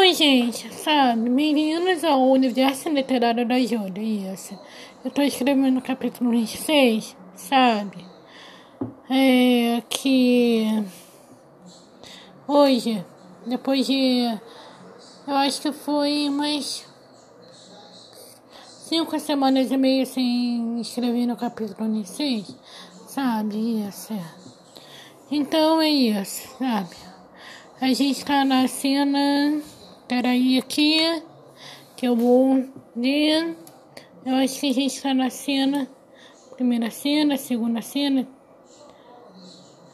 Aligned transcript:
Oi, 0.00 0.14
gente, 0.14 0.72
sabe? 0.72 1.28
Meninos 1.28 2.04
ao 2.04 2.22
Universo 2.30 2.88
Literário 2.88 3.44
da 3.44 3.58
Júlia, 3.58 4.32
isso. 4.32 4.56
Eu 5.04 5.10
tô 5.10 5.22
escrevendo 5.22 5.78
o 5.78 5.82
capítulo 5.82 6.30
26, 6.30 7.16
sabe? 7.34 8.06
É 9.10 9.82
que 9.90 10.84
hoje, 12.46 13.04
depois 13.44 13.88
de. 13.88 14.38
Eu 15.26 15.34
acho 15.34 15.60
que 15.60 15.72
foi 15.72 16.28
umas 16.28 16.86
cinco 18.88 19.18
semanas 19.18 19.72
e 19.72 19.76
meia 19.76 20.06
sem 20.06 20.80
escrever 20.80 21.26
no 21.26 21.36
capítulo 21.36 21.90
26, 21.92 22.54
sabe? 23.08 23.84
Isso. 23.88 24.14
Então 25.28 25.82
é 25.82 25.90
isso, 25.90 26.56
sabe? 26.56 26.96
A 27.80 27.92
gente 27.92 28.24
tá 28.24 28.44
na 28.44 28.68
cena. 28.68 29.60
Peraí 30.08 30.58
aqui. 30.58 31.22
Que 31.96 32.08
eu 32.08 32.16
vou 32.16 32.64
ler. 32.96 33.56
Eu 34.24 34.36
acho 34.36 34.58
que 34.58 34.70
a 34.70 34.72
gente 34.72 35.00
tá 35.02 35.12
na 35.12 35.30
cena. 35.30 35.88
Primeira 36.56 36.90
cena, 36.90 37.36
segunda 37.36 37.82
cena. 37.82 38.26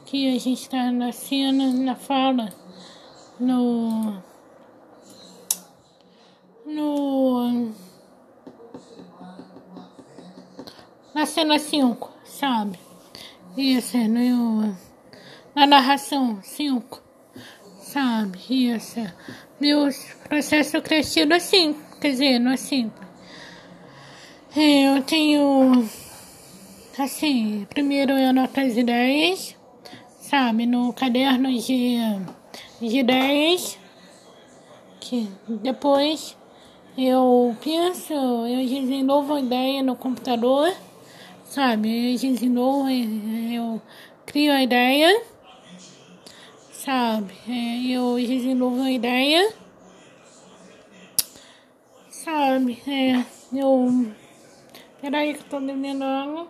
Aqui 0.00 0.34
a 0.34 0.38
gente 0.40 0.68
tá 0.68 0.90
na 0.90 1.12
cena, 1.12 1.72
na 1.72 1.94
fala. 1.94 2.48
No. 3.38 4.22
No. 6.64 7.72
Na 11.14 11.26
cena 11.26 11.58
5, 11.58 12.10
sabe? 12.24 12.78
Isso, 13.56 13.96
é 13.96 14.06
no 14.06 14.76
na 15.58 15.66
narração 15.66 16.38
5, 16.40 17.02
sabe? 17.88 18.38
Isso. 18.50 19.00
Meu 19.60 19.88
processo 20.28 20.80
crescido 20.82 21.34
assim, 21.34 21.74
quer 22.00 22.10
dizer, 22.10 22.38
não 22.38 22.52
assim. 22.52 22.90
Eu 24.54 25.02
tenho, 25.02 25.88
assim, 26.98 27.66
primeiro 27.70 28.12
eu 28.12 28.30
anoto 28.30 28.60
as 28.60 28.76
ideias, 28.76 29.56
sabe? 30.20 30.66
No 30.66 30.92
caderno 30.92 31.50
de, 31.50 31.98
de 32.80 32.98
ideias, 32.98 33.78
que 35.00 35.28
depois 35.48 36.36
eu 36.96 37.56
penso, 37.62 38.12
eu 38.12 38.66
desenvolvo 38.66 39.34
a 39.34 39.40
ideia 39.40 39.82
no 39.82 39.96
computador, 39.96 40.72
sabe? 41.44 42.12
Eu 42.12 42.18
desenvolvo, 42.18 42.88
eu 42.88 43.80
crio 44.26 44.52
a 44.52 44.62
ideia 44.62 45.22
sabe? 46.88 47.34
É, 47.46 47.86
eu 47.92 48.16
desenvolvo 48.16 48.76
uma 48.76 48.90
ideia, 48.90 49.52
sabe? 52.08 52.82
É, 52.88 53.22
eu. 53.52 54.10
Peraí 54.98 55.34
que 55.34 55.40
eu 55.40 55.44
tô 55.50 55.60
bebendo 55.60 56.02
água. 56.02 56.48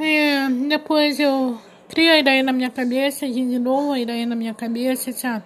É, 0.00 0.48
depois 0.68 1.20
eu 1.20 1.56
crio 1.88 2.14
a 2.14 2.18
ideia 2.18 2.42
na 2.42 2.52
minha 2.52 2.70
cabeça, 2.70 3.28
desenvolvo 3.28 3.92
a 3.92 4.00
ideia 4.00 4.26
na 4.26 4.34
minha 4.34 4.54
cabeça, 4.54 5.12
sabe? 5.12 5.44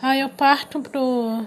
Aí 0.00 0.20
eu 0.20 0.28
parto 0.28 0.80
pro. 0.82 1.44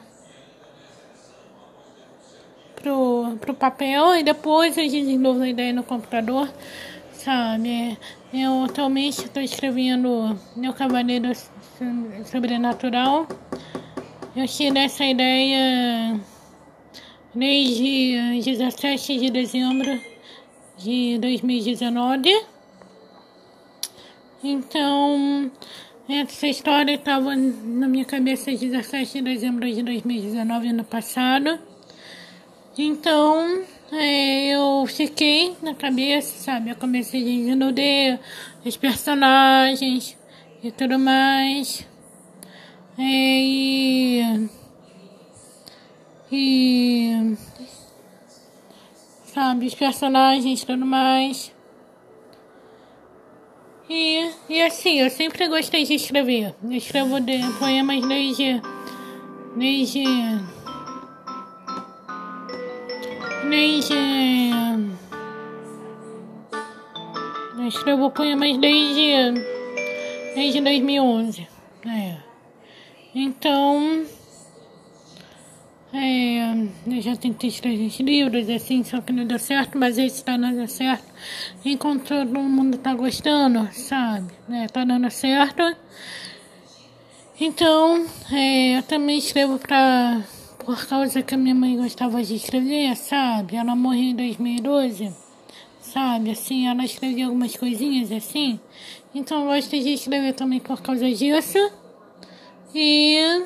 Pro, 2.75 3.37
pro 3.39 3.53
papel 3.53 4.15
e 4.17 4.23
depois 4.23 4.77
eu 4.77 4.83
desenvolvo 4.83 5.43
a 5.43 5.49
ideia 5.49 5.71
no 5.71 5.83
computador 5.83 6.49
sabe? 7.27 7.97
Eu 8.33 8.63
atualmente 8.63 9.25
estou 9.25 9.43
escrevendo 9.43 10.39
Meu 10.55 10.71
Cavaleiro 10.71 11.29
Sobrenatural. 12.23 13.27
Eu 14.33 14.47
tive 14.47 14.79
essa 14.79 15.03
ideia 15.03 16.17
desde 17.35 18.39
17 18.45 19.19
de 19.19 19.29
dezembro 19.29 19.99
de 20.77 21.17
2019. 21.17 22.45
Então, 24.41 25.51
essa 26.07 26.47
história 26.47 26.93
estava 26.93 27.35
na 27.35 27.89
minha 27.89 28.05
cabeça 28.05 28.51
17 28.51 29.15
de 29.15 29.21
dezembro 29.21 29.69
de 29.69 29.83
2019, 29.83 30.69
ano 30.69 30.85
passado. 30.85 31.59
Então, 32.79 33.63
é, 33.91 34.49
eu 34.49 34.85
fiquei 34.85 35.55
na 35.63 35.73
cabeça, 35.73 36.37
sabe? 36.37 36.69
Eu 36.69 36.75
comecei 36.75 37.21
a 37.21 37.23
desenvolver 37.23 38.19
os 38.63 38.77
personagens 38.77 40.15
e 40.61 40.71
tudo 40.71 40.99
mais. 40.99 41.87
É, 42.99 43.01
e. 43.01 44.49
E. 46.31 47.37
Sabe? 49.33 49.65
Os 49.65 49.73
personagens 49.73 50.61
e 50.61 50.65
tudo 50.65 50.85
mais. 50.85 51.51
E, 53.89 54.29
e 54.49 54.61
assim, 54.61 54.99
eu 54.99 55.09
sempre 55.09 55.47
gostei 55.47 55.83
de 55.83 55.95
escrever. 55.95 56.53
Eu 56.63 56.71
escrevo 56.73 57.19
de, 57.19 57.39
poemas 57.57 58.05
desde. 58.07 58.61
Desde 59.55 60.03
desde. 63.49 63.93
Eu 67.57 67.67
escrevo 67.67 68.11
poemas 68.11 68.57
desde. 68.57 69.41
desde 70.35 70.61
2011. 70.61 71.47
É. 71.85 72.17
Então. 73.15 74.05
É, 75.93 76.53
eu 76.85 77.01
já 77.01 77.15
tentei 77.15 77.49
escrever 77.49 77.89
livros 78.01 78.49
assim, 78.49 78.83
só 78.83 78.99
que 78.99 79.13
não 79.13 79.25
deu 79.25 79.39
certo, 79.39 79.77
mas 79.77 79.97
esse 79.97 80.23
tá 80.23 80.35
dando 80.35 80.67
certo. 80.67 81.05
Enquanto 81.63 82.09
todo 82.09 82.39
mundo 82.39 82.77
tá 82.77 82.93
gostando, 82.93 83.69
sabe? 83.71 84.31
É, 84.51 84.67
tá 84.67 84.83
dando 84.83 85.09
certo. 85.09 85.63
Então, 87.39 88.05
é, 88.31 88.77
eu 88.79 88.83
também 88.83 89.17
escrevo 89.17 89.57
pra 89.59 90.21
por 90.59 90.85
causa 90.87 91.21
que 91.21 91.33
a 91.33 91.37
minha 91.37 91.55
mãe 91.55 91.77
gostava 91.77 92.21
de 92.23 92.35
escrever, 92.35 92.95
sabe? 92.95 93.55
Ela 93.55 93.75
morreu 93.75 94.03
em 94.03 94.15
2012, 94.15 95.13
sabe? 95.79 96.31
Assim, 96.31 96.67
ela 96.67 96.83
escrevia 96.83 97.25
algumas 97.25 97.55
coisinhas 97.55 98.11
assim. 98.11 98.59
Então 99.13 99.41
eu 99.41 99.47
gosto 99.47 99.71
de 99.71 99.93
escrever 99.93 100.33
também 100.33 100.59
por 100.59 100.81
causa 100.81 101.09
disso. 101.09 101.71
E. 102.73 103.45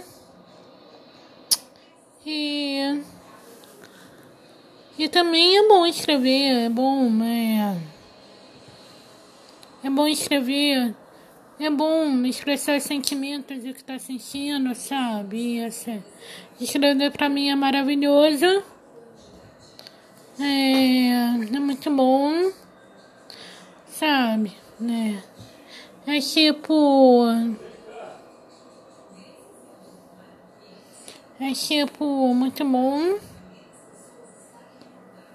E. 2.25 3.01
E 4.97 5.09
também 5.09 5.57
é 5.57 5.67
bom 5.67 5.85
escrever, 5.85 6.65
é 6.65 6.69
bom, 6.69 7.23
é. 7.23 7.77
É 9.83 9.89
bom 9.89 10.07
escrever 10.07 10.95
é 11.65 11.69
bom 11.69 12.25
expressar 12.25 12.81
sentimentos 12.81 13.63
e 13.63 13.69
o 13.69 13.73
que 13.73 13.83
tá 13.83 13.99
sentindo, 13.99 14.73
sabe? 14.73 15.59
Essa, 15.59 16.03
escrever 16.59 17.11
pra 17.11 17.29
mim 17.29 17.49
é 17.49 17.55
maravilhoso. 17.55 18.63
É, 20.39 21.55
é 21.55 21.59
muito 21.59 21.91
bom, 21.91 22.51
sabe? 23.87 24.53
Né? 24.79 25.23
É 26.07 26.19
tipo. 26.19 27.27
É 31.39 31.51
tipo 31.53 32.33
muito 32.33 32.65
bom. 32.65 33.19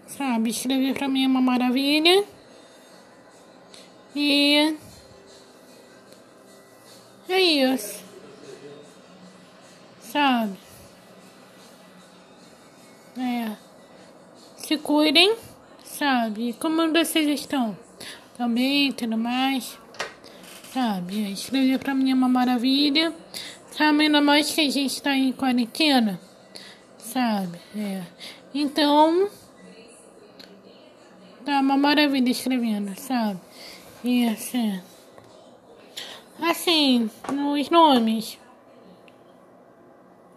Sabe? 0.08 0.50
Escrever 0.50 0.94
pra 0.94 1.08
mim 1.08 1.24
é 1.24 1.28
uma 1.28 1.40
maravilha. 1.40 2.24
E. 4.14 4.76
É 7.28 7.40
isso. 7.40 8.04
Sabe? 10.00 10.56
É. 13.18 13.56
Se 14.56 14.76
cuidem, 14.78 15.34
sabe? 15.84 16.54
Como 16.60 16.92
vocês 16.92 17.28
estão? 17.28 17.76
Também, 18.36 18.92
tudo 18.92 19.16
mais. 19.18 19.78
Sabe? 20.72 21.32
Escrever 21.32 21.78
pra 21.78 21.94
mim 21.94 22.10
é 22.10 22.14
uma 22.14 22.28
maravilha. 22.28 23.12
Sabe? 23.72 24.04
Ainda 24.04 24.20
mais 24.20 24.50
que 24.50 24.60
a 24.60 24.70
gente 24.70 25.02
tá 25.02 25.16
em 25.16 25.32
quarentena. 25.32 26.20
Sabe? 26.98 27.58
É. 27.76 28.02
Então. 28.54 29.28
Tá 31.44 31.60
uma 31.60 31.76
maravilha 31.76 32.30
escrevendo, 32.30 32.98
sabe? 32.98 33.40
E 34.04 34.28
assim. 34.28 34.80
Assim, 36.40 37.10
nos 37.32 37.70
nomes. 37.70 38.38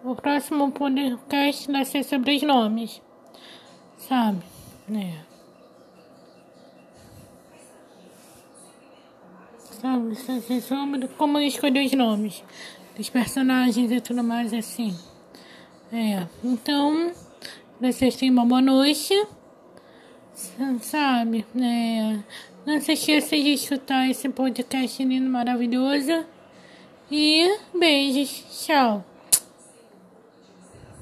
O 0.04 0.16
próximo 0.16 0.72
podcast 0.72 1.72
vai 1.72 1.86
ser 1.86 2.04
sobre 2.04 2.36
os 2.36 2.42
nomes. 2.42 3.02
Sabe? 3.98 4.42
É. 4.94 5.30
sabe? 9.80 10.16
Sobre 10.62 11.08
como 11.10 11.40
escolher 11.40 11.86
os 11.86 11.94
nomes 11.94 12.44
dos 12.96 13.10
personagens 13.10 13.92
e 13.92 14.02
tudo 14.02 14.24
mais 14.24 14.54
assim. 14.54 14.96
É, 15.92 16.28
então, 16.44 17.12
vocês 17.80 18.16
tenham 18.16 18.34
uma 18.34 18.46
boa 18.46 18.62
noite, 18.62 19.14
sabe? 20.82 21.46
É, 21.56 22.20
não 22.66 22.80
se 22.82 22.94
esqueça 22.94 23.36
de 23.36 23.54
escutar 23.54 24.10
esse 24.10 24.30
podcast 24.30 25.04
lindo, 25.04 25.30
maravilhoso. 25.30 26.26
E 27.12 27.58
beijos, 27.74 28.66
tchau. 28.66 29.09